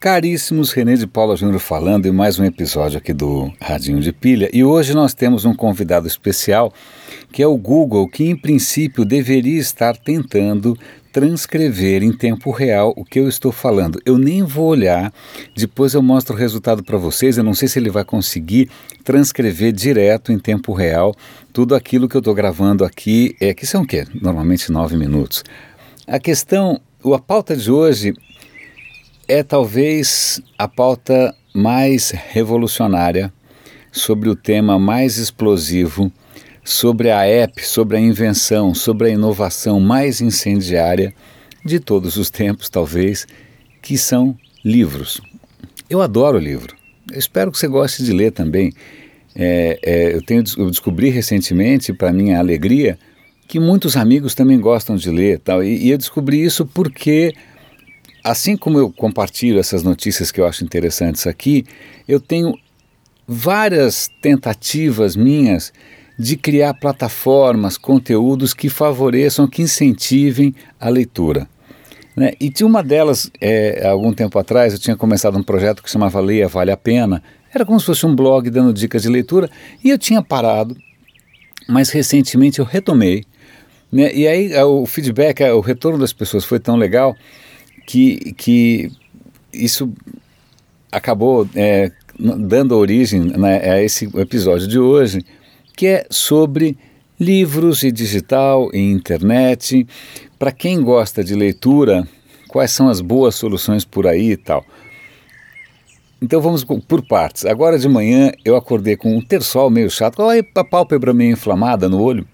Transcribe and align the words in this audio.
Caríssimos, 0.00 0.70
René 0.70 0.94
de 0.94 1.08
Paula 1.08 1.36
Júnior 1.36 1.58
falando 1.58 2.06
em 2.06 2.12
mais 2.12 2.38
um 2.38 2.44
episódio 2.44 2.98
aqui 2.98 3.12
do 3.12 3.52
Radinho 3.60 3.98
de 3.98 4.12
Pilha. 4.12 4.48
E 4.52 4.62
hoje 4.62 4.94
nós 4.94 5.12
temos 5.12 5.44
um 5.44 5.52
convidado 5.52 6.06
especial, 6.06 6.72
que 7.32 7.42
é 7.42 7.46
o 7.48 7.56
Google, 7.56 8.06
que 8.06 8.22
em 8.22 8.36
princípio 8.36 9.04
deveria 9.04 9.58
estar 9.58 9.96
tentando 9.96 10.78
transcrever 11.12 12.04
em 12.04 12.16
tempo 12.16 12.52
real 12.52 12.94
o 12.96 13.04
que 13.04 13.18
eu 13.18 13.28
estou 13.28 13.50
falando. 13.50 14.00
Eu 14.06 14.16
nem 14.16 14.44
vou 14.44 14.68
olhar, 14.68 15.12
depois 15.56 15.94
eu 15.94 16.02
mostro 16.02 16.32
o 16.32 16.38
resultado 16.38 16.84
para 16.84 16.96
vocês. 16.96 17.36
Eu 17.36 17.42
não 17.42 17.52
sei 17.52 17.66
se 17.66 17.80
ele 17.80 17.90
vai 17.90 18.04
conseguir 18.04 18.70
transcrever 19.02 19.72
direto 19.72 20.30
em 20.30 20.38
tempo 20.38 20.72
real 20.72 21.12
tudo 21.52 21.74
aquilo 21.74 22.08
que 22.08 22.16
eu 22.16 22.20
estou 22.20 22.36
gravando 22.36 22.84
aqui. 22.84 23.34
É 23.40 23.52
que 23.52 23.66
são 23.66 23.82
o 23.82 23.86
quê? 23.86 24.06
Normalmente 24.22 24.70
nove 24.70 24.96
minutos. 24.96 25.42
A 26.06 26.20
questão, 26.20 26.80
a 27.04 27.18
pauta 27.18 27.56
de 27.56 27.68
hoje 27.68 28.14
é 29.28 29.42
talvez 29.42 30.40
a 30.56 30.66
pauta 30.66 31.34
mais 31.54 32.10
revolucionária 32.10 33.30
sobre 33.92 34.30
o 34.30 34.34
tema 34.34 34.78
mais 34.78 35.18
explosivo, 35.18 36.10
sobre 36.64 37.10
a 37.10 37.26
app, 37.26 37.64
sobre 37.64 37.98
a 37.98 38.00
invenção, 38.00 38.74
sobre 38.74 39.08
a 39.08 39.10
inovação 39.10 39.78
mais 39.78 40.22
incendiária 40.22 41.14
de 41.62 41.78
todos 41.78 42.16
os 42.16 42.30
tempos, 42.30 42.70
talvez, 42.70 43.26
que 43.82 43.98
são 43.98 44.34
livros. 44.64 45.20
Eu 45.90 46.00
adoro 46.00 46.38
livro. 46.38 46.74
Eu 47.10 47.18
espero 47.18 47.52
que 47.52 47.58
você 47.58 47.68
goste 47.68 48.02
de 48.02 48.12
ler 48.12 48.32
também. 48.32 48.72
É, 49.34 49.78
é, 49.82 50.14
eu, 50.14 50.22
tenho, 50.22 50.42
eu 50.56 50.70
descobri 50.70 51.10
recentemente, 51.10 51.92
para 51.92 52.12
minha 52.12 52.38
alegria, 52.38 52.98
que 53.46 53.60
muitos 53.60 53.96
amigos 53.96 54.34
também 54.34 54.58
gostam 54.58 54.96
de 54.96 55.10
ler. 55.10 55.38
Tal, 55.38 55.62
e, 55.62 55.86
e 55.86 55.90
eu 55.90 55.98
descobri 55.98 56.42
isso 56.42 56.66
porque 56.66 57.34
assim 58.22 58.56
como 58.56 58.78
eu 58.78 58.90
compartilho 58.90 59.58
essas 59.58 59.82
notícias 59.82 60.30
que 60.30 60.40
eu 60.40 60.46
acho 60.46 60.64
interessantes 60.64 61.26
aqui, 61.26 61.64
eu 62.06 62.20
tenho 62.20 62.54
várias 63.26 64.10
tentativas 64.22 65.14
minhas 65.14 65.72
de 66.18 66.36
criar 66.36 66.74
plataformas, 66.74 67.78
conteúdos 67.78 68.52
que 68.52 68.68
favoreçam, 68.68 69.46
que 69.46 69.62
incentivem 69.62 70.54
a 70.80 70.88
leitura. 70.88 71.48
Né? 72.16 72.32
E 72.40 72.50
tinha 72.50 72.66
uma 72.66 72.82
delas, 72.82 73.30
é, 73.40 73.86
algum 73.86 74.12
tempo 74.12 74.36
atrás, 74.38 74.72
eu 74.72 74.78
tinha 74.78 74.96
começado 74.96 75.38
um 75.38 75.42
projeto 75.42 75.80
que 75.80 75.88
chamava 75.88 76.18
Leia 76.18 76.48
Vale 76.48 76.72
a 76.72 76.76
Pena. 76.76 77.22
Era 77.54 77.64
como 77.64 77.78
se 77.78 77.86
fosse 77.86 78.04
um 78.04 78.16
blog 78.16 78.50
dando 78.50 78.72
dicas 78.72 79.02
de 79.02 79.08
leitura 79.08 79.48
e 79.84 79.90
eu 79.90 79.96
tinha 79.96 80.20
parado, 80.20 80.76
mas 81.68 81.90
recentemente 81.90 82.58
eu 82.58 82.64
retomei. 82.64 83.24
Né? 83.92 84.12
E 84.12 84.26
aí 84.26 84.52
o 84.64 84.84
feedback, 84.86 85.40
o 85.44 85.60
retorno 85.60 85.98
das 85.98 86.12
pessoas 86.12 86.44
foi 86.44 86.58
tão 86.58 86.74
legal 86.74 87.14
que, 87.88 88.34
que 88.34 88.92
isso 89.50 89.90
acabou 90.92 91.48
é, 91.54 91.90
dando 92.18 92.76
origem 92.76 93.18
né, 93.18 93.60
a 93.60 93.82
esse 93.82 94.04
episódio 94.18 94.68
de 94.68 94.78
hoje, 94.78 95.24
que 95.74 95.86
é 95.86 96.06
sobre 96.10 96.76
livros 97.18 97.82
e 97.82 97.90
digital 97.90 98.68
e 98.74 98.78
internet. 98.78 99.86
Para 100.38 100.52
quem 100.52 100.82
gosta 100.82 101.24
de 101.24 101.34
leitura, 101.34 102.06
quais 102.48 102.72
são 102.72 102.90
as 102.90 103.00
boas 103.00 103.36
soluções 103.36 103.86
por 103.86 104.06
aí 104.06 104.32
e 104.32 104.36
tal. 104.36 104.62
Então 106.20 106.42
vamos 106.42 106.64
por 106.64 107.06
partes. 107.06 107.46
Agora 107.46 107.78
de 107.78 107.88
manhã 107.88 108.30
eu 108.44 108.54
acordei 108.54 108.96
com 108.96 109.16
um 109.16 109.22
terçol 109.22 109.70
meio 109.70 109.90
chato, 109.90 110.22
a 110.22 110.64
pálpebra 110.64 111.14
meio 111.14 111.32
inflamada 111.32 111.88
no 111.88 112.02
olho. 112.02 112.28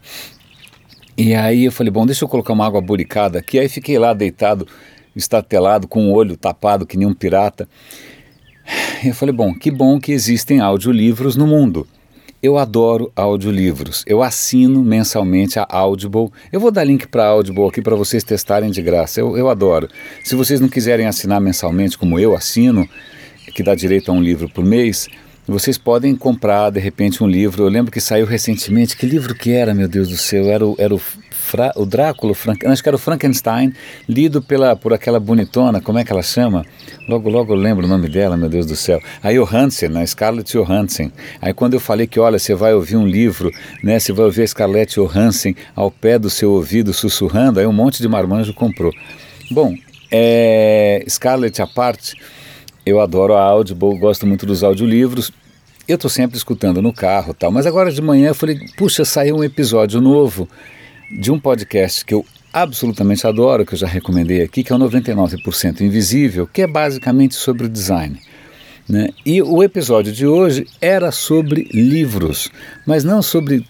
E 1.16 1.32
aí 1.32 1.66
eu 1.66 1.70
falei, 1.70 1.92
bom, 1.92 2.04
deixa 2.04 2.24
eu 2.24 2.28
colocar 2.28 2.52
uma 2.52 2.66
água 2.66 2.80
buricada 2.80 3.38
aqui. 3.38 3.56
Aí 3.56 3.68
fiquei 3.68 4.00
lá 4.00 4.12
deitado 4.12 4.66
estatelado, 5.16 5.88
com 5.88 6.08
o 6.08 6.12
olho 6.12 6.36
tapado 6.36 6.86
que 6.86 6.96
nem 6.96 7.06
um 7.06 7.14
pirata. 7.14 7.68
Eu 9.04 9.14
falei, 9.14 9.34
bom, 9.34 9.54
que 9.54 9.70
bom 9.70 10.00
que 10.00 10.12
existem 10.12 10.60
audiolivros 10.60 11.36
no 11.36 11.46
mundo. 11.46 11.86
Eu 12.42 12.58
adoro 12.58 13.10
audiolivros. 13.16 14.04
Eu 14.06 14.22
assino 14.22 14.84
mensalmente 14.84 15.58
a 15.58 15.66
Audible. 15.66 16.30
Eu 16.52 16.60
vou 16.60 16.70
dar 16.70 16.84
link 16.84 17.06
para 17.08 17.24
a 17.24 17.28
Audible 17.28 17.66
aqui 17.66 17.80
para 17.80 17.96
vocês 17.96 18.22
testarem 18.22 18.70
de 18.70 18.82
graça. 18.82 19.18
Eu, 19.18 19.36
eu 19.36 19.48
adoro. 19.48 19.88
Se 20.22 20.34
vocês 20.34 20.60
não 20.60 20.68
quiserem 20.68 21.06
assinar 21.06 21.40
mensalmente, 21.40 21.96
como 21.96 22.18
eu 22.18 22.36
assino, 22.36 22.86
que 23.54 23.62
dá 23.62 23.74
direito 23.74 24.10
a 24.10 24.14
um 24.14 24.22
livro 24.22 24.46
por 24.46 24.62
mês, 24.62 25.08
vocês 25.46 25.78
podem 25.78 26.14
comprar 26.14 26.68
de 26.68 26.80
repente 26.80 27.24
um 27.24 27.26
livro. 27.26 27.64
Eu 27.64 27.68
lembro 27.68 27.90
que 27.90 28.00
saiu 28.00 28.26
recentemente. 28.26 28.94
Que 28.94 29.06
livro 29.06 29.34
que 29.34 29.50
era, 29.50 29.72
meu 29.72 29.88
Deus 29.88 30.10
do 30.10 30.16
céu? 30.18 30.44
Era 30.50 30.66
o, 30.66 30.74
era 30.78 30.94
o 30.94 31.00
Fra, 31.44 31.72
o 31.76 31.84
Drácula, 31.84 32.34
Frank, 32.34 32.66
acho 32.66 32.82
que 32.82 32.88
era 32.88 32.96
o 32.96 32.98
Frankenstein, 32.98 33.72
lido 34.08 34.40
pela, 34.40 34.74
por 34.74 34.94
aquela 34.94 35.20
bonitona, 35.20 35.78
como 35.80 35.98
é 35.98 36.04
que 36.04 36.10
ela 36.10 36.22
chama? 36.22 36.64
Logo, 37.06 37.28
logo 37.28 37.52
eu 37.52 37.56
lembro 37.56 37.84
o 37.84 37.88
nome 37.88 38.08
dela, 38.08 38.34
meu 38.34 38.48
Deus 38.48 38.64
do 38.64 38.74
céu. 38.74 38.98
A 39.22 39.30
Johansen, 39.30 39.96
a 39.98 40.06
Scarlett 40.06 40.50
Johansson. 40.56 41.10
Aí 41.42 41.52
quando 41.52 41.74
eu 41.74 41.80
falei 41.80 42.06
que, 42.06 42.18
olha, 42.18 42.38
você 42.38 42.54
vai 42.54 42.72
ouvir 42.72 42.96
um 42.96 43.06
livro, 43.06 43.50
né, 43.82 43.98
você 43.98 44.10
vai 44.10 44.24
ouvir 44.24 44.42
a 44.42 44.46
Scarlett 44.46 44.94
Johansson 44.94 45.52
ao 45.76 45.90
pé 45.90 46.18
do 46.18 46.30
seu 46.30 46.50
ouvido 46.50 46.94
sussurrando, 46.94 47.60
aí 47.60 47.66
um 47.66 47.72
monte 47.72 48.00
de 48.00 48.08
marmanjo 48.08 48.54
comprou. 48.54 48.90
Bom, 49.50 49.74
é, 50.10 51.04
Scarlett 51.06 51.60
à 51.60 51.66
parte, 51.66 52.16
eu 52.86 53.00
adoro 53.00 53.34
a 53.34 53.42
Audible, 53.42 53.98
gosto 53.98 54.26
muito 54.26 54.46
dos 54.46 54.64
audiolivros, 54.64 55.30
eu 55.86 55.96
estou 55.96 56.10
sempre 56.10 56.38
escutando 56.38 56.80
no 56.80 56.92
carro 56.92 57.34
tal, 57.34 57.52
mas 57.52 57.66
agora 57.66 57.92
de 57.92 58.00
manhã 58.00 58.28
eu 58.28 58.34
falei, 58.34 58.58
puxa, 58.78 59.04
saiu 59.04 59.36
um 59.36 59.44
episódio 59.44 60.00
novo 60.00 60.48
de 61.10 61.30
um 61.30 61.38
podcast 61.38 62.04
que 62.04 62.14
eu 62.14 62.24
absolutamente 62.52 63.26
adoro, 63.26 63.66
que 63.66 63.74
eu 63.74 63.78
já 63.78 63.86
recomendei 63.86 64.42
aqui, 64.42 64.62
que 64.62 64.72
é 64.72 64.76
o 64.76 64.78
99% 64.78 65.80
Invisível, 65.80 66.46
que 66.46 66.62
é 66.62 66.66
basicamente 66.66 67.34
sobre 67.34 67.68
design. 67.68 68.20
Né? 68.88 69.08
E 69.24 69.42
o 69.42 69.62
episódio 69.62 70.12
de 70.12 70.26
hoje 70.26 70.66
era 70.80 71.10
sobre 71.10 71.68
livros, 71.72 72.50
mas 72.86 73.02
não 73.02 73.22
sobre 73.22 73.66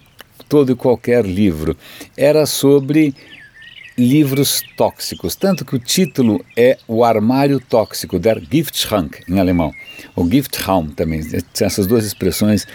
todo 0.49 0.73
e 0.73 0.77
qualquer 0.77 1.25
livro, 1.25 1.77
era 2.17 2.45
sobre 2.47 3.15
livros 3.97 4.63
tóxicos, 4.77 5.37
tanto 5.37 5.65
que 5.65 5.77
o 5.77 5.79
título 5.79 6.45
é 6.57 6.77
O 6.89 7.05
Armário 7.05 7.61
Tóxico, 7.61 8.19
Der 8.19 8.43
Giftschrank, 8.51 9.21
em 9.29 9.39
alemão, 9.39 9.73
ou 10.17 10.29
Giftraum 10.29 10.89
também, 10.89 11.21
essas 11.61 11.87
duas 11.87 12.05
expressões 12.05 12.67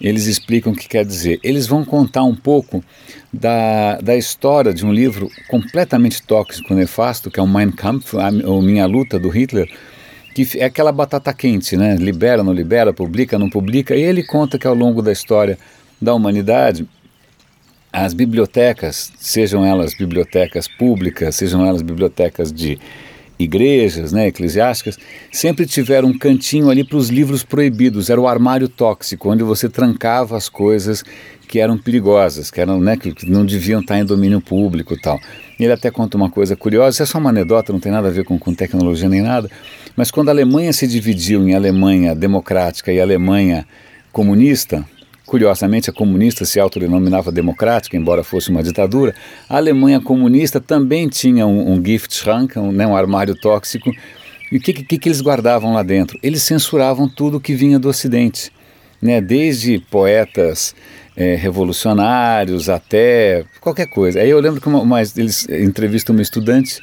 eles 0.00 0.26
explicam 0.26 0.72
o 0.72 0.76
que 0.76 0.88
quer 0.88 1.04
dizer. 1.04 1.38
Eles 1.42 1.66
vão 1.66 1.84
contar 1.84 2.24
um 2.24 2.34
pouco 2.34 2.84
da, 3.32 3.98
da 4.00 4.16
história 4.16 4.72
de 4.72 4.84
um 4.84 4.92
livro 4.92 5.30
completamente 5.48 6.22
tóxico, 6.22 6.74
nefasto, 6.74 7.30
que 7.30 7.40
é 7.40 7.42
o 7.42 7.48
Mein 7.48 7.70
Kampf, 7.70 8.14
ou 8.44 8.62
Minha 8.62 8.86
Luta, 8.86 9.18
do 9.18 9.28
Hitler, 9.28 9.70
que 10.34 10.58
é 10.58 10.64
aquela 10.64 10.92
batata 10.92 11.32
quente, 11.32 11.76
né? 11.76 11.96
libera, 11.96 12.42
não 12.42 12.52
libera, 12.52 12.92
publica, 12.92 13.38
não 13.38 13.48
publica, 13.48 13.96
e 13.96 14.02
ele 14.02 14.22
conta 14.22 14.58
que 14.58 14.66
ao 14.66 14.74
longo 14.74 15.00
da 15.00 15.12
história 15.12 15.58
da 16.00 16.14
humanidade, 16.14 16.86
as 17.90 18.12
bibliotecas, 18.12 19.10
sejam 19.16 19.64
elas 19.64 19.94
bibliotecas 19.94 20.68
públicas, 20.68 21.34
sejam 21.36 21.64
elas 21.64 21.80
bibliotecas 21.80 22.52
de 22.52 22.78
igrejas 23.38 24.12
né, 24.12 24.28
eclesiásticas 24.28 24.98
sempre 25.30 25.66
tiveram 25.66 26.08
um 26.08 26.18
cantinho 26.18 26.70
ali 26.70 26.82
para 26.84 26.96
os 26.96 27.08
livros 27.08 27.44
proibidos, 27.44 28.08
era 28.08 28.20
o 28.20 28.26
armário 28.26 28.68
tóxico, 28.68 29.30
onde 29.30 29.42
você 29.42 29.68
trancava 29.68 30.36
as 30.36 30.48
coisas 30.48 31.04
que 31.46 31.60
eram 31.60 31.78
perigosas, 31.78 32.50
que, 32.50 32.60
eram, 32.60 32.80
né, 32.80 32.96
que 32.96 33.14
não 33.28 33.44
deviam 33.44 33.80
estar 33.80 33.98
em 33.98 34.04
domínio 34.04 34.40
público 34.40 34.96
tal. 35.00 35.20
Ele 35.58 35.72
até 35.72 35.90
conta 35.90 36.16
uma 36.16 36.30
coisa 36.30 36.56
curiosa, 36.56 36.96
isso 36.96 37.02
é 37.02 37.06
só 37.06 37.18
uma 37.18 37.30
anedota, 37.30 37.72
não 37.72 37.80
tem 37.80 37.92
nada 37.92 38.08
a 38.08 38.10
ver 38.10 38.24
com, 38.24 38.38
com 38.38 38.54
tecnologia 38.54 39.08
nem 39.08 39.22
nada, 39.22 39.50
mas 39.94 40.10
quando 40.10 40.28
a 40.28 40.32
Alemanha 40.32 40.72
se 40.72 40.86
dividiu 40.86 41.46
em 41.48 41.54
Alemanha 41.54 42.14
democrática 42.14 42.92
e 42.92 43.00
Alemanha 43.00 43.66
comunista, 44.12 44.84
Curiosamente, 45.26 45.90
a 45.90 45.92
comunista 45.92 46.44
se 46.44 46.60
autodenominava 46.60 47.32
democrática, 47.32 47.96
embora 47.96 48.22
fosse 48.22 48.48
uma 48.48 48.62
ditadura. 48.62 49.12
A 49.48 49.56
Alemanha 49.56 50.00
comunista 50.00 50.60
também 50.60 51.08
tinha 51.08 51.44
um, 51.44 51.72
um 51.72 51.84
Giftschrank, 51.84 52.56
um, 52.56 52.70
né, 52.70 52.86
um 52.86 52.96
armário 52.96 53.34
tóxico. 53.34 53.90
E 54.52 54.56
o 54.56 54.60
que, 54.60 54.72
que, 54.72 54.96
que 54.96 55.08
eles 55.08 55.20
guardavam 55.20 55.74
lá 55.74 55.82
dentro? 55.82 56.16
Eles 56.22 56.44
censuravam 56.44 57.08
tudo 57.08 57.40
que 57.40 57.54
vinha 57.54 57.76
do 57.76 57.88
Ocidente, 57.88 58.52
né, 59.02 59.20
desde 59.20 59.80
poetas 59.90 60.76
é, 61.16 61.34
revolucionários 61.34 62.68
até 62.68 63.44
qualquer 63.60 63.88
coisa. 63.88 64.20
Aí 64.20 64.30
eu 64.30 64.38
lembro 64.38 64.60
que 64.60 64.68
uma, 64.68 64.80
uma, 64.80 65.00
eles 65.00 65.48
entrevistam 65.48 66.14
uma 66.14 66.22
estudante 66.22 66.80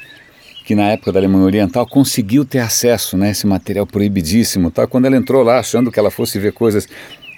que 0.66 0.74
na 0.74 0.90
época 0.90 1.12
da 1.12 1.18
Alemanha 1.18 1.44
Oriental 1.44 1.86
conseguiu 1.86 2.44
ter 2.44 2.58
acesso 2.58 3.16
né, 3.16 3.28
a 3.28 3.30
esse 3.30 3.46
material 3.46 3.86
proibidíssimo. 3.86 4.70
Tá? 4.70 4.86
Quando 4.86 5.04
ela 5.06 5.16
entrou 5.16 5.42
lá 5.42 5.58
achando 5.58 5.90
que 5.90 5.98
ela 5.98 6.10
fosse 6.10 6.38
ver 6.38 6.52
coisas 6.52 6.88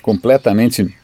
completamente 0.06 0.94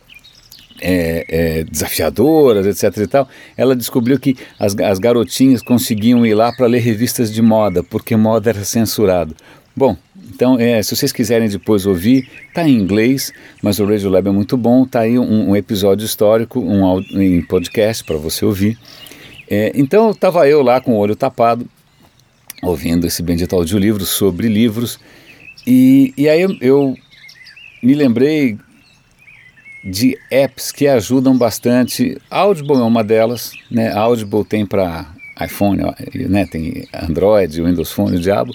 é, 0.80 1.26
é, 1.28 1.64
desafiadoras, 1.64 2.64
etc. 2.64 3.02
e 3.02 3.06
tal, 3.08 3.28
ela 3.56 3.74
descobriu 3.74 4.16
que 4.18 4.36
as, 4.60 4.76
as 4.78 5.00
garotinhas 5.00 5.60
conseguiam 5.60 6.24
ir 6.24 6.34
lá 6.34 6.52
para 6.52 6.68
ler 6.68 6.78
revistas 6.78 7.32
de 7.32 7.42
moda, 7.42 7.82
porque 7.82 8.14
moda 8.14 8.50
era 8.50 8.64
censurado. 8.64 9.34
Bom, 9.74 9.96
então, 10.32 10.56
é, 10.58 10.80
se 10.84 10.94
vocês 10.94 11.10
quiserem 11.10 11.48
depois 11.48 11.84
ouvir, 11.84 12.28
tá 12.54 12.66
em 12.66 12.76
inglês, 12.76 13.32
mas 13.60 13.80
o 13.80 13.84
Radio 13.84 14.08
Lab 14.08 14.28
é 14.28 14.32
muito 14.32 14.56
bom. 14.56 14.86
Tá 14.86 15.00
aí 15.00 15.18
um, 15.18 15.50
um 15.50 15.56
episódio 15.56 16.04
histórico, 16.04 16.60
um 16.60 17.00
em 17.00 17.42
podcast 17.42 18.04
para 18.04 18.16
você 18.16 18.44
ouvir. 18.44 18.78
É, 19.50 19.72
então, 19.74 20.12
estava 20.12 20.48
eu 20.48 20.62
lá 20.62 20.80
com 20.80 20.92
o 20.92 20.96
olho 20.96 21.16
tapado, 21.16 21.66
ouvindo 22.62 23.04
esse 23.04 23.20
bendito 23.20 23.56
audiolivro 23.56 24.04
sobre 24.04 24.46
livros 24.46 25.00
E, 25.66 26.14
e 26.16 26.28
aí 26.28 26.42
eu, 26.42 26.56
eu 26.60 26.96
me 27.82 27.94
lembrei 27.94 28.56
de 29.84 30.16
apps 30.30 30.70
que 30.70 30.86
ajudam 30.86 31.36
bastante. 31.36 32.18
Audible 32.30 32.76
é 32.76 32.82
uma 32.82 33.02
delas, 33.02 33.52
né? 33.70 33.92
Audible 33.92 34.44
tem 34.44 34.64
para 34.64 35.06
iPhone, 35.40 35.82
né? 36.28 36.46
tem 36.46 36.86
Android, 36.92 37.60
Windows 37.60 37.90
Phone, 37.92 38.16
o 38.16 38.20
diabo. 38.20 38.52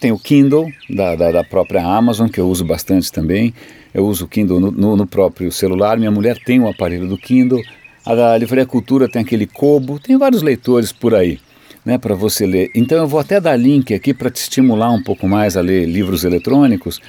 Tem 0.00 0.12
o 0.12 0.18
Kindle 0.18 0.70
da, 0.90 1.16
da, 1.16 1.32
da, 1.32 1.44
própria 1.44 1.84
Amazon, 1.84 2.28
que 2.28 2.38
eu 2.38 2.48
uso 2.48 2.64
bastante 2.64 3.10
também. 3.10 3.54
Eu 3.92 4.06
uso 4.06 4.26
o 4.26 4.28
Kindle 4.28 4.60
no, 4.60 4.70
no, 4.70 4.96
no 4.96 5.06
próprio 5.06 5.50
celular. 5.50 5.96
Minha 5.96 6.10
mulher 6.10 6.38
tem 6.44 6.60
o 6.60 6.64
um 6.64 6.68
aparelho 6.68 7.08
do 7.08 7.16
Kindle. 7.16 7.62
A 8.04 8.14
da 8.14 8.36
Livraria 8.36 8.66
Cultura 8.66 9.08
tem 9.08 9.22
aquele 9.22 9.46
Kobo. 9.46 9.98
Tem 9.98 10.18
vários 10.18 10.42
leitores 10.42 10.92
por 10.92 11.14
aí 11.14 11.38
né, 11.84 11.98
para 11.98 12.14
você 12.14 12.46
ler. 12.46 12.70
Então 12.74 12.98
eu 12.98 13.06
vou 13.06 13.20
até 13.20 13.40
dar 13.40 13.56
link 13.56 13.92
aqui 13.92 14.14
para 14.14 14.30
te 14.30 14.36
estimular 14.36 14.90
um 14.90 15.02
pouco 15.02 15.28
mais 15.28 15.56
a 15.56 15.60
ler 15.60 15.86
livros 15.86 16.24
eletrônicos 16.24 17.00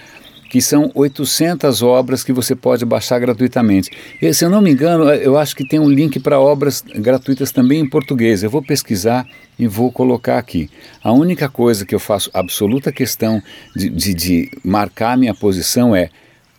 que 0.50 0.62
são 0.62 0.92
800 0.94 1.82
obras 1.82 2.24
que 2.24 2.32
você 2.32 2.56
pode 2.56 2.86
baixar 2.86 3.20
gratuitamente. 3.20 3.90
E, 4.22 4.34
se 4.34 4.46
eu 4.46 4.50
não 4.50 4.62
me 4.62 4.72
engano, 4.72 5.06
eu 5.12 5.38
acho 5.38 5.56
que 5.56 5.68
tem 5.68 5.80
um 5.80 5.90
link 5.90 6.20
para 6.20 6.40
obras 6.40 6.82
gratuitas 6.82 7.52
também 7.52 7.80
em 7.80 7.90
português. 7.90 8.44
Eu 8.44 8.50
vou 8.50 8.62
pesquisar 8.62 9.28
e 9.58 9.68
vou 9.68 9.92
colocar 9.92 10.38
aqui. 10.38 10.70
A 11.04 11.12
única 11.12 11.50
coisa 11.50 11.86
que 11.86 11.96
eu 11.96 12.00
faço 12.00 12.30
absoluta 12.34 12.92
questão 12.92 13.42
de, 13.76 13.90
de, 13.90 14.14
de 14.14 14.52
marcar 14.64 15.18
minha 15.18 15.34
posição 15.34 15.96
é 15.96 16.10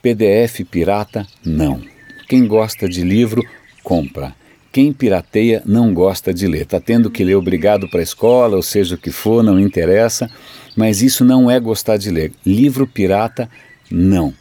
PDF 0.03 0.65
pirata, 0.71 1.27
não. 1.44 1.81
Quem 2.29 2.47
gosta 2.47 2.88
de 2.88 3.03
livro, 3.03 3.43
compra. 3.83 4.35
Quem 4.73 4.93
pirateia 4.93 5.62
não 5.65 5.94
gosta 5.94 6.35
de 6.35 6.47
ler. 6.47 6.62
Está 6.62 6.79
tendo 6.79 7.11
que 7.11 7.25
ler 7.25 7.35
obrigado 7.35 7.88
para 7.88 8.00
a 8.00 8.03
escola, 8.03 8.56
ou 8.56 8.62
seja 8.62 8.94
o 8.94 8.99
que 8.99 9.11
for, 9.11 9.43
não 9.43 9.59
interessa. 9.59 10.29
Mas 10.77 11.00
isso 11.00 11.25
não 11.25 11.50
é 11.50 11.59
gostar 11.59 11.97
de 11.97 12.11
ler. 12.11 12.33
Livro 12.44 12.87
pirata 12.87 13.49
não. 13.91 14.33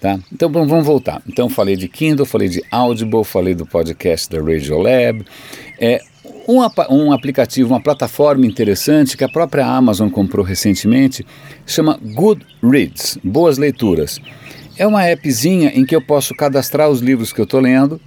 Tá? 0.00 0.18
Então 0.32 0.50
vamos 0.50 0.84
voltar. 0.84 1.22
Então 1.26 1.48
falei 1.48 1.76
de 1.76 1.88
Kindle, 1.88 2.26
falei 2.26 2.48
de 2.48 2.62
Audible, 2.70 3.24
falei 3.24 3.54
do 3.54 3.64
podcast 3.64 4.28
da 4.28 4.38
Radiolab. 4.38 5.24
É, 5.80 6.02
um, 6.46 6.60
um 6.90 7.12
aplicativo, 7.12 7.70
uma 7.72 7.80
plataforma 7.80 8.46
interessante 8.46 9.16
que 9.16 9.24
a 9.24 9.28
própria 9.28 9.66
Amazon 9.66 10.10
comprou 10.10 10.44
recentemente, 10.44 11.24
chama 11.66 11.98
Goodreads, 12.02 13.18
Boas 13.24 13.56
Leituras. 13.56 14.20
É 14.76 14.86
uma 14.86 15.10
appzinha 15.10 15.72
em 15.74 15.84
que 15.84 15.94
eu 15.94 16.02
posso 16.02 16.34
cadastrar 16.34 16.90
os 16.90 17.00
livros 17.00 17.32
que 17.32 17.40
eu 17.40 17.44
estou 17.44 17.60
lendo, 17.60 18.00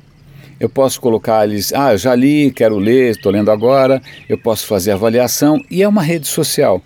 eu 0.60 0.70
posso 0.70 1.00
colocar 1.00 1.48
eles, 1.48 1.72
ah, 1.74 1.96
já 1.96 2.16
li, 2.16 2.52
quero 2.52 2.78
ler, 2.78 3.12
estou 3.12 3.32
lendo 3.32 3.52
agora, 3.52 4.02
eu 4.28 4.38
posso 4.38 4.66
fazer 4.66 4.92
avaliação 4.92 5.64
e 5.70 5.84
é 5.84 5.88
uma 5.88 6.02
rede 6.02 6.28
social. 6.28 6.82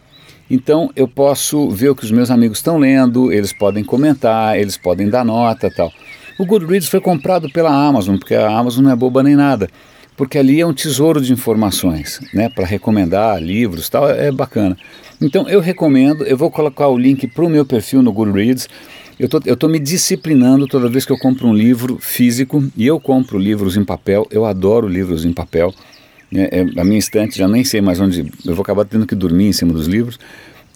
Então 0.54 0.92
eu 0.98 1.08
posso 1.08 1.70
ver 1.70 1.92
o 1.92 1.96
que 1.96 2.04
os 2.04 2.12
meus 2.12 2.30
amigos 2.30 2.58
estão 2.58 2.78
lendo, 2.78 3.32
eles 3.32 3.54
podem 3.54 3.86
comentar, 3.86 4.60
eles 4.60 4.76
podem 4.76 5.10
dar 5.10 5.24
nota 5.24 5.72
tal. 5.74 5.90
O 6.38 6.46
Goodreads 6.46 6.90
foi 6.90 7.00
comprado 7.00 7.50
pela 7.50 7.72
Amazon, 7.72 8.18
porque 8.18 8.36
a 8.36 8.50
Amazon 8.50 8.84
não 8.84 8.92
é 8.92 8.96
boba 8.96 9.24
nem 9.24 9.34
nada, 9.34 9.70
porque 10.18 10.38
ali 10.38 10.60
é 10.60 10.68
um 10.68 10.74
tesouro 10.74 11.22
de 11.22 11.32
informações, 11.32 12.20
né, 12.34 12.50
para 12.50 12.66
recomendar 12.66 13.42
livros 13.42 13.88
tal, 13.88 14.10
é, 14.10 14.28
é 14.28 14.32
bacana. 14.32 14.76
Então 15.22 15.48
eu 15.48 15.62
recomendo, 15.62 16.26
eu 16.26 16.36
vou 16.36 16.52
colocar 16.52 16.90
o 16.90 16.98
link 16.98 17.28
para 17.28 17.46
o 17.46 17.50
meu 17.50 17.66
perfil 17.66 18.02
no 18.02 18.12
Goodreads. 18.12 18.68
Eu 19.18 19.30
tô, 19.30 19.38
estou 19.38 19.56
tô 19.56 19.68
me 19.70 19.80
disciplinando 19.80 20.68
toda 20.68 20.90
vez 20.90 21.06
que 21.06 21.14
eu 21.14 21.18
compro 21.18 21.48
um 21.48 21.54
livro 21.54 21.98
físico, 21.98 22.62
e 22.76 22.86
eu 22.86 23.00
compro 23.00 23.40
livros 23.40 23.78
em 23.78 23.86
papel, 23.86 24.28
eu 24.30 24.46
adoro 24.46 24.86
livros 24.86 25.24
em 25.24 25.32
papel. 25.32 25.74
É, 26.34 26.60
é, 26.60 26.80
a 26.80 26.84
minha 26.84 27.00
estante 27.00 27.38
já 27.38 27.48
nem 27.48 27.64
sei 27.64 27.82
mais 27.82 28.00
onde. 28.00 28.32
Eu 28.46 28.56
vou 28.56 28.64
acabar 28.64 28.86
tendo 28.86 29.06
que 29.06 29.16
dormir 29.16 29.48
em 29.48 29.54
cima 29.54 29.74
dos 29.74 29.88
livros. 29.88 30.20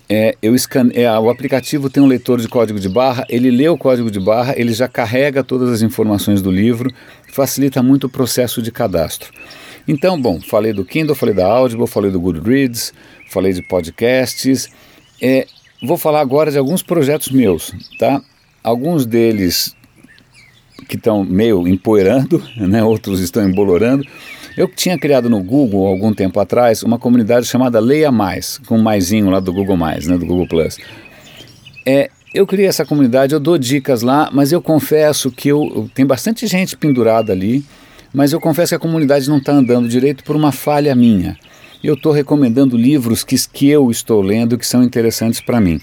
É, 0.07 0.35
eu 0.41 0.53
escane... 0.53 0.91
É, 0.93 1.11
o 1.17 1.29
aplicativo 1.29 1.89
tem 1.89 2.01
um 2.01 2.05
leitor 2.05 2.39
de 2.39 2.47
código 2.47 2.79
de 2.79 2.87
barra, 2.87 3.25
ele 3.27 3.49
lê 3.49 3.67
o 3.67 3.77
código 3.77 4.11
de 4.11 4.19
barra, 4.19 4.53
ele 4.55 4.71
já 4.71 4.87
carrega 4.87 5.43
todas 5.43 5.69
as 5.69 5.81
informações 5.81 6.43
do 6.43 6.51
livro, 6.51 6.91
facilita 7.31 7.81
muito 7.81 8.05
o 8.05 8.09
processo 8.09 8.61
de 8.61 8.71
cadastro. 8.71 9.31
Então, 9.87 10.19
bom, 10.19 10.39
falei 10.41 10.73
do 10.73 10.85
Kindle, 10.85 11.15
falei 11.15 11.33
da 11.33 11.47
Audible, 11.47 11.87
falei 11.87 12.11
do 12.11 12.19
Goodreads, 12.19 12.93
falei 13.29 13.53
de 13.53 13.61
podcasts. 13.63 14.69
É, 15.21 15.47
vou 15.81 15.97
falar 15.97 16.21
agora 16.21 16.51
de 16.51 16.57
alguns 16.57 16.83
projetos 16.83 17.29
meus, 17.29 17.71
tá? 17.97 18.21
Alguns 18.63 19.05
deles 19.05 19.75
que 20.87 20.95
estão 20.95 21.23
meio 21.23 21.67
empoeirando, 21.67 22.43
né? 22.57 22.83
outros 22.83 23.19
estão 23.19 23.47
embolorando. 23.47 24.05
Eu 24.57 24.67
tinha 24.69 24.97
criado 24.97 25.29
no 25.29 25.43
Google 25.43 25.85
algum 25.85 26.13
tempo 26.13 26.39
atrás 26.39 26.81
uma 26.81 26.97
comunidade 26.97 27.45
chamada 27.45 27.79
Leia 27.79 28.11
Mais, 28.11 28.57
com 28.65 28.77
maisinho 28.77 29.29
lá 29.29 29.39
do 29.39 29.51
Google 29.51 29.75
Mais, 29.75 30.07
né, 30.07 30.17
do 30.17 30.25
Google 30.25 30.47
Plus. 30.47 30.77
É, 31.85 32.09
eu 32.33 32.47
criei 32.47 32.67
essa 32.67 32.85
comunidade, 32.85 33.33
eu 33.33 33.39
dou 33.39 33.57
dicas 33.57 34.01
lá, 34.01 34.29
mas 34.33 34.51
eu 34.51 34.61
confesso 34.61 35.29
que 35.29 35.49
eu, 35.49 35.71
eu 35.75 35.89
tem 35.93 36.05
bastante 36.05 36.47
gente 36.47 36.77
pendurada 36.77 37.33
ali, 37.33 37.65
mas 38.13 38.31
eu 38.31 38.39
confesso 38.39 38.69
que 38.69 38.75
a 38.75 38.79
comunidade 38.79 39.29
não 39.29 39.37
está 39.37 39.51
andando 39.51 39.89
direito 39.89 40.23
por 40.23 40.35
uma 40.35 40.51
falha 40.51 40.95
minha. 40.95 41.37
Eu 41.83 41.95
estou 41.95 42.11
recomendando 42.11 42.77
livros 42.77 43.23
que, 43.23 43.35
que 43.51 43.69
eu 43.69 43.91
estou 43.91 44.21
lendo 44.21 44.57
que 44.57 44.65
são 44.65 44.81
interessantes 44.81 45.41
para 45.41 45.59
mim. 45.59 45.79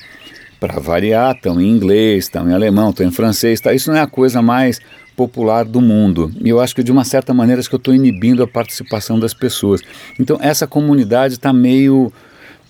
Para 0.63 0.79
variar, 0.79 1.35
estão 1.35 1.61
em 1.61 1.69
inglês, 1.69 2.27
estão 2.27 2.49
em 2.49 2.55
alemão, 2.55 2.91
estão 2.91 3.05
em 3.05 3.11
francês, 3.11 3.61
tá? 3.61 3.75
isso 3.75 3.91
não 3.91 3.99
é 3.99 4.01
a 4.01 4.07
coisa 4.07 4.41
mais 4.41 4.79
popular 5.17 5.65
do 5.65 5.81
mundo. 5.81 6.31
E 6.41 6.49
eu 6.49 6.61
acho 6.61 6.73
que 6.73 6.85
de 6.85 6.93
uma 6.93 7.03
certa 7.03 7.35
maneira 7.35 7.59
acho 7.59 7.69
que 7.69 7.75
eu 7.75 7.79
estou 7.79 7.93
inibindo 7.93 8.45
a 8.45 8.47
participação 8.47 9.19
das 9.19 9.35
pessoas. 9.35 9.83
Então 10.21 10.39
essa 10.41 10.65
comunidade 10.65 11.35
está 11.35 11.53
meio 11.53 12.13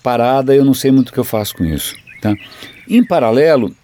parada, 0.03 0.55
eu 0.55 0.65
não 0.65 0.73
sei 0.73 0.91
muito 0.91 1.11
o 1.11 1.13
que 1.13 1.21
eu 1.21 1.25
faço 1.25 1.55
com 1.55 1.67
isso. 1.67 1.95
Tá? 2.23 2.35
Em 2.89 3.05
paralelo, 3.05 3.77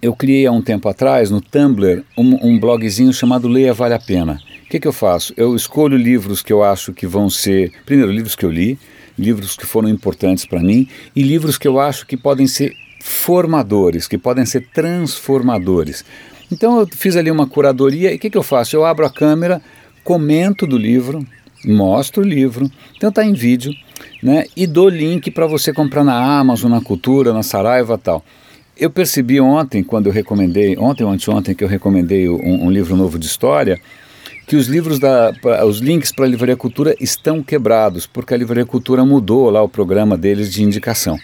eu 0.00 0.14
criei 0.14 0.46
há 0.46 0.52
um 0.52 0.62
tempo 0.62 0.88
atrás 0.88 1.28
no 1.28 1.40
Tumblr 1.40 2.04
um, 2.16 2.50
um 2.50 2.60
blogzinho 2.60 3.12
chamado 3.12 3.48
Leia 3.48 3.74
Vale 3.74 3.94
a 3.94 3.98
Pena. 3.98 4.38
O 4.64 4.68
que, 4.68 4.78
que 4.78 4.86
eu 4.86 4.92
faço? 4.92 5.34
Eu 5.36 5.56
escolho 5.56 5.96
livros 5.96 6.40
que 6.40 6.52
eu 6.52 6.62
acho 6.62 6.92
que 6.92 7.04
vão 7.04 7.28
ser, 7.28 7.72
primeiro, 7.84 8.12
livros 8.12 8.36
que 8.36 8.44
eu 8.44 8.50
li, 8.50 8.78
livros 9.18 9.56
que 9.56 9.66
foram 9.66 9.88
importantes 9.88 10.46
para 10.46 10.60
mim 10.60 10.86
e 11.16 11.22
livros 11.24 11.58
que 11.58 11.66
eu 11.66 11.80
acho 11.80 12.06
que 12.06 12.16
podem 12.16 12.46
ser 12.46 12.72
formadores, 13.04 14.08
que 14.08 14.16
podem 14.16 14.46
ser 14.46 14.66
transformadores. 14.72 16.02
Então 16.50 16.80
eu 16.80 16.86
fiz 16.86 17.16
ali 17.16 17.30
uma 17.30 17.46
curadoria 17.46 18.10
e 18.10 18.16
o 18.16 18.18
que, 18.18 18.30
que 18.30 18.38
eu 18.38 18.42
faço? 18.42 18.74
Eu 18.74 18.82
abro 18.82 19.04
a 19.04 19.10
câmera, 19.10 19.60
comento 20.02 20.66
do 20.66 20.78
livro, 20.78 21.22
mostro 21.66 22.22
o 22.22 22.26
livro, 22.26 22.70
então 22.96 23.10
está 23.10 23.22
em 23.22 23.34
vídeo, 23.34 23.74
né? 24.22 24.46
E 24.56 24.66
dou 24.66 24.88
link 24.88 25.30
para 25.30 25.46
você 25.46 25.70
comprar 25.70 26.02
na 26.02 26.38
Amazon, 26.38 26.70
na 26.70 26.80
Cultura, 26.80 27.34
na 27.34 27.42
Saraiva 27.42 27.98
tal. 27.98 28.24
Eu 28.74 28.88
percebi 28.88 29.38
ontem, 29.38 29.84
quando 29.84 30.06
eu 30.06 30.12
recomendei, 30.12 30.74
ontem 30.78 31.04
ou 31.04 31.10
anteontem 31.10 31.54
que 31.54 31.62
eu 31.62 31.68
recomendei 31.68 32.26
um, 32.26 32.64
um 32.64 32.70
livro 32.70 32.96
novo 32.96 33.18
de 33.18 33.26
história, 33.26 33.78
que 34.46 34.56
os 34.56 34.66
livros 34.66 34.98
da, 34.98 35.30
os 35.66 35.78
links 35.78 36.10
para 36.10 36.24
a 36.24 36.28
Livraria 36.28 36.56
Cultura 36.56 36.96
estão 36.98 37.42
quebrados, 37.42 38.06
porque 38.06 38.32
a 38.32 38.36
Livraria 38.36 38.64
Cultura 38.64 39.04
mudou 39.04 39.50
lá 39.50 39.62
o 39.62 39.68
programa 39.68 40.16
deles 40.16 40.50
de 40.50 40.62
indicação 40.62 41.18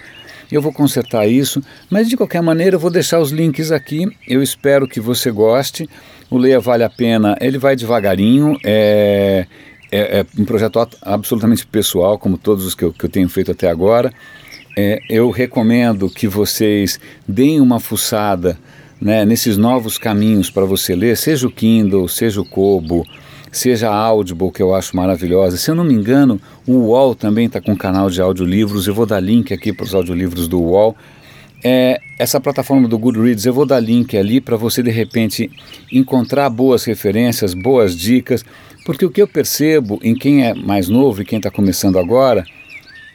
eu 0.54 0.62
vou 0.62 0.72
consertar 0.72 1.26
isso, 1.26 1.62
mas 1.88 2.08
de 2.08 2.16
qualquer 2.16 2.42
maneira 2.42 2.76
eu 2.76 2.80
vou 2.80 2.90
deixar 2.90 3.20
os 3.20 3.30
links 3.30 3.70
aqui, 3.70 4.06
eu 4.26 4.42
espero 4.42 4.88
que 4.88 5.00
você 5.00 5.30
goste, 5.30 5.88
o 6.30 6.36
Leia 6.36 6.60
Vale 6.60 6.84
a 6.84 6.90
Pena, 6.90 7.36
ele 7.40 7.58
vai 7.58 7.76
devagarinho, 7.76 8.56
é, 8.64 9.46
é, 9.90 10.20
é 10.20 10.26
um 10.38 10.44
projeto 10.44 10.88
absolutamente 11.02 11.66
pessoal, 11.66 12.18
como 12.18 12.38
todos 12.38 12.64
os 12.64 12.74
que 12.74 12.84
eu, 12.84 12.92
que 12.92 13.04
eu 13.04 13.10
tenho 13.10 13.28
feito 13.28 13.50
até 13.50 13.68
agora, 13.68 14.12
é, 14.76 15.00
eu 15.08 15.30
recomendo 15.30 16.08
que 16.08 16.28
vocês 16.28 17.00
deem 17.26 17.60
uma 17.60 17.80
fuçada 17.80 18.58
né, 19.00 19.24
nesses 19.24 19.56
novos 19.56 19.98
caminhos 19.98 20.50
para 20.50 20.64
você 20.64 20.94
ler, 20.94 21.16
seja 21.16 21.46
o 21.46 21.50
Kindle, 21.50 22.06
seja 22.08 22.40
o 22.40 22.44
Kobo, 22.44 23.04
seja 23.50 23.90
a 23.90 23.94
Audible, 23.94 24.50
que 24.50 24.62
eu 24.62 24.74
acho 24.74 24.96
maravilhosa. 24.96 25.56
Se 25.56 25.70
eu 25.70 25.74
não 25.74 25.84
me 25.84 25.94
engano, 25.94 26.40
o 26.66 26.72
UOL 26.72 27.14
também 27.14 27.46
está 27.46 27.60
com 27.60 27.72
um 27.72 27.76
canal 27.76 28.10
de 28.10 28.20
audiolivros. 28.20 28.86
Eu 28.86 28.94
vou 28.94 29.06
dar 29.06 29.20
link 29.20 29.52
aqui 29.52 29.72
para 29.72 29.84
os 29.84 29.94
audiolivros 29.94 30.46
do 30.46 30.60
UOL. 30.60 30.96
É, 31.62 32.00
essa 32.18 32.40
plataforma 32.40 32.88
do 32.88 32.98
Goodreads, 32.98 33.44
eu 33.44 33.52
vou 33.52 33.66
dar 33.66 33.80
link 33.80 34.16
ali 34.16 34.40
para 34.40 34.56
você 34.56 34.82
de 34.82 34.90
repente 34.90 35.50
encontrar 35.92 36.48
boas 36.48 36.84
referências, 36.84 37.52
boas 37.52 37.94
dicas, 37.94 38.44
porque 38.86 39.04
o 39.04 39.10
que 39.10 39.20
eu 39.20 39.28
percebo 39.28 39.98
em 40.02 40.14
quem 40.14 40.46
é 40.46 40.54
mais 40.54 40.88
novo 40.88 41.20
e 41.20 41.24
quem 41.24 41.36
está 41.36 41.50
começando 41.50 41.98
agora, 41.98 42.44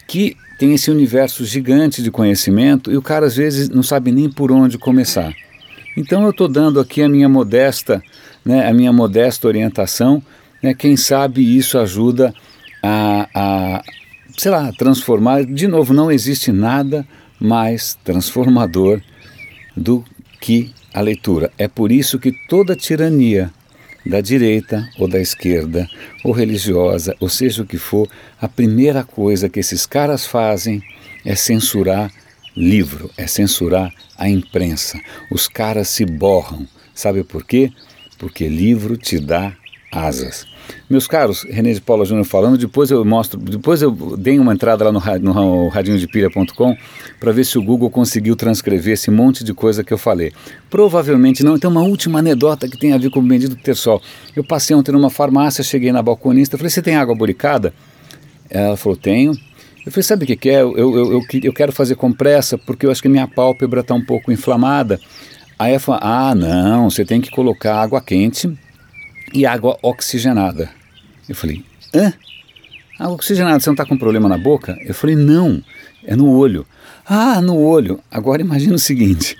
que 0.07 0.37
tem 0.59 0.73
esse 0.73 0.91
universo 0.91 1.43
gigante 1.43 2.03
de 2.03 2.11
conhecimento 2.11 2.91
e 2.91 2.97
o 2.97 3.01
cara 3.01 3.25
às 3.25 3.35
vezes 3.35 3.67
não 3.69 3.81
sabe 3.81 4.11
nem 4.11 4.29
por 4.29 4.51
onde 4.51 4.77
começar. 4.77 5.33
Então 5.97 6.23
eu 6.23 6.29
estou 6.29 6.47
dando 6.47 6.79
aqui 6.79 7.01
a 7.01 7.09
minha 7.09 7.27
modesta 7.27 8.03
né, 8.45 8.67
a 8.67 8.73
minha 8.73 8.93
modesta 8.93 9.47
orientação, 9.47 10.21
né, 10.61 10.73
quem 10.73 10.95
sabe 10.95 11.57
isso 11.57 11.77
ajuda 11.77 12.33
a, 12.81 13.27
a, 13.33 13.83
sei 14.37 14.51
lá, 14.51 14.71
transformar. 14.73 15.43
De 15.43 15.67
novo, 15.67 15.93
não 15.93 16.11
existe 16.11 16.51
nada 16.51 17.05
mais 17.39 17.97
transformador 18.03 19.01
do 19.75 20.03
que 20.39 20.71
a 20.93 21.01
leitura. 21.01 21.51
É 21.57 21.67
por 21.67 21.91
isso 21.91 22.19
que 22.19 22.31
toda 22.47 22.75
tirania 22.75 23.51
da 24.05 24.21
direita 24.21 24.87
ou 24.99 25.07
da 25.07 25.19
esquerda, 25.19 25.89
ou 26.23 26.31
religiosa, 26.31 27.15
ou 27.19 27.27
seja 27.27 27.63
o 27.63 27.65
que 27.65 27.77
for, 27.77 28.07
a 28.39 28.47
primeira 28.47 29.03
coisa 29.03 29.49
que 29.49 29.59
esses 29.59 29.85
caras 29.85 30.25
fazem 30.25 30.81
é 31.25 31.35
censurar 31.35 32.11
livro, 32.55 33.09
é 33.17 33.25
censurar 33.25 33.91
a 34.17 34.29
imprensa. 34.29 34.99
Os 35.31 35.47
caras 35.47 35.89
se 35.89 36.05
borram. 36.05 36.67
Sabe 36.93 37.23
por 37.23 37.43
quê? 37.43 37.71
Porque 38.17 38.47
livro 38.47 38.97
te 38.97 39.19
dá 39.19 39.53
asas. 39.91 40.45
Meus 40.89 41.07
caros, 41.07 41.43
René 41.49 41.73
de 41.73 41.81
Paula 41.81 42.05
Júnior 42.05 42.25
falando, 42.25 42.57
depois 42.57 42.91
eu 42.91 43.03
mostro, 43.05 43.39
depois 43.39 43.81
eu 43.81 43.91
dei 44.17 44.37
uma 44.39 44.53
entrada 44.53 44.83
lá 44.83 44.91
no, 44.91 44.99
no 45.19 45.67
radinhodepilha.com 45.69 46.75
para 47.19 47.31
ver 47.31 47.45
se 47.45 47.57
o 47.57 47.63
Google 47.63 47.89
conseguiu 47.89 48.35
transcrever 48.35 48.93
esse 48.93 49.09
monte 49.09 49.43
de 49.43 49.53
coisa 49.53 49.83
que 49.83 49.93
eu 49.93 49.97
falei. 49.97 50.33
Provavelmente 50.69 51.43
não. 51.43 51.55
Então, 51.55 51.71
uma 51.71 51.83
última 51.83 52.19
anedota 52.19 52.67
que 52.67 52.77
tem 52.77 52.93
a 52.93 52.97
ver 52.97 53.09
com 53.09 53.19
o 53.19 53.23
bendito 53.23 53.55
Tersol. 53.55 54.01
Eu 54.35 54.43
passei 54.43 54.75
ontem 54.75 54.91
numa 54.91 55.09
farmácia, 55.09 55.63
cheguei 55.63 55.91
na 55.91 56.01
balconista, 56.01 56.57
falei, 56.57 56.69
você 56.69 56.81
tem 56.81 56.95
água 56.95 57.15
boricada? 57.15 57.73
Ela 58.49 58.77
falou, 58.77 58.97
tenho. 58.97 59.31
Eu 59.85 59.91
falei, 59.91 60.03
sabe 60.03 60.23
o 60.23 60.27
que, 60.27 60.35
que 60.35 60.49
é? 60.49 60.61
Eu, 60.61 60.75
eu, 60.75 61.11
eu, 61.13 61.21
eu, 61.43 61.53
quero 61.53 61.71
fazer 61.71 61.95
compressa 61.95 62.57
porque 62.57 62.87
eu 62.87 62.91
acho 62.91 63.01
que 63.01 63.07
minha 63.07 63.27
pálpebra 63.27 63.81
está 63.81 63.93
um 63.93 64.03
pouco 64.03 64.31
inflamada. 64.31 64.99
Aí 65.57 65.71
ela 65.71 65.79
falou, 65.79 66.01
ah, 66.03 66.35
não, 66.35 66.89
você 66.89 67.05
tem 67.05 67.21
que 67.21 67.31
colocar 67.31 67.81
água 67.81 68.01
quente 68.01 68.51
e 69.33 69.45
água 69.45 69.77
oxigenada. 69.81 70.69
Eu 71.27 71.35
falei, 71.35 71.63
hã? 71.93 72.13
Água 72.99 73.15
oxigenada, 73.15 73.59
você 73.59 73.69
não 73.69 73.73
está 73.73 73.85
com 73.85 73.97
problema 73.97 74.27
na 74.27 74.37
boca? 74.37 74.77
Eu 74.85 74.93
falei, 74.93 75.15
não, 75.15 75.61
é 76.03 76.15
no 76.15 76.29
olho. 76.29 76.65
Ah, 77.07 77.41
no 77.41 77.57
olho. 77.57 77.99
Agora 78.09 78.41
imagina 78.41 78.75
o 78.75 78.79
seguinte: 78.79 79.37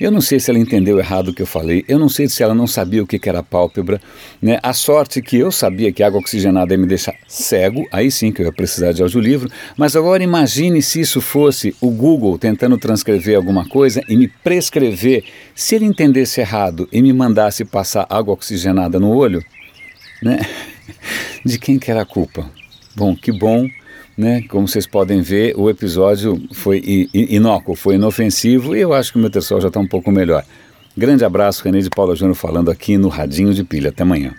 eu 0.00 0.10
não 0.10 0.20
sei 0.20 0.40
se 0.40 0.50
ela 0.50 0.58
entendeu 0.58 0.98
errado 0.98 1.28
o 1.28 1.34
que 1.34 1.42
eu 1.42 1.46
falei, 1.46 1.84
eu 1.88 1.98
não 1.98 2.08
sei 2.08 2.28
se 2.28 2.42
ela 2.42 2.54
não 2.54 2.66
sabia 2.66 3.02
o 3.02 3.06
que 3.06 3.28
era 3.28 3.42
pálpebra. 3.42 4.00
Né? 4.40 4.58
A 4.62 4.72
sorte 4.72 5.20
que 5.22 5.36
eu 5.36 5.50
sabia 5.50 5.92
que 5.92 6.02
água 6.02 6.20
oxigenada 6.20 6.74
ia 6.74 6.78
me 6.78 6.86
deixar 6.86 7.14
cego, 7.26 7.86
aí 7.92 8.10
sim 8.10 8.32
que 8.32 8.42
eu 8.42 8.46
ia 8.46 8.52
precisar 8.52 8.92
de 8.92 9.02
audiolivro. 9.02 9.50
Mas 9.76 9.94
agora 9.96 10.22
imagine 10.22 10.82
se 10.82 11.00
isso 11.00 11.20
fosse 11.20 11.74
o 11.80 11.90
Google 11.90 12.38
tentando 12.38 12.78
transcrever 12.78 13.36
alguma 13.36 13.68
coisa 13.68 14.02
e 14.08 14.16
me 14.16 14.28
prescrever. 14.28 15.24
Se 15.54 15.74
ele 15.74 15.84
entendesse 15.84 16.40
errado 16.40 16.88
e 16.92 17.02
me 17.02 17.12
mandasse 17.12 17.64
passar 17.64 18.06
água 18.08 18.34
oxigenada 18.34 18.98
no 18.98 19.10
olho, 19.14 19.44
né? 20.22 20.40
de 21.44 21.58
quem 21.58 21.78
que 21.78 21.90
era 21.90 22.02
a 22.02 22.06
culpa? 22.06 22.50
Bom, 22.94 23.14
que 23.16 23.32
bom 23.32 23.68
né? 24.16 24.42
Como 24.48 24.68
vocês 24.68 24.86
podem 24.86 25.20
ver, 25.20 25.54
o 25.56 25.70
episódio 25.70 26.40
foi 26.52 27.08
inócuo, 27.12 27.74
foi 27.74 27.94
inofensivo 27.94 28.76
e 28.76 28.80
eu 28.80 28.92
acho 28.92 29.12
que 29.12 29.18
o 29.18 29.20
meu 29.20 29.30
pessoal 29.30 29.60
já 29.60 29.68
está 29.68 29.80
um 29.80 29.86
pouco 29.86 30.10
melhor. 30.10 30.44
Grande 30.96 31.24
abraço, 31.24 31.64
René 31.64 31.80
de 31.80 31.88
Paula 31.88 32.14
Júnior 32.14 32.36
falando 32.36 32.70
aqui 32.70 32.98
no 32.98 33.08
Radinho 33.08 33.54
de 33.54 33.64
Pilha. 33.64 33.88
Até 33.88 34.02
amanhã. 34.02 34.34